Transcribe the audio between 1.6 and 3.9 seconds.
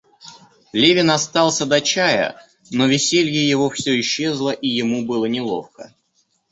до чая, но веселье его